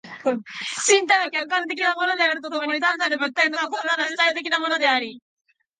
[0.87, 5.21] 身体は客観的なものであると共に単なる物体とは異なる主体的なものであり、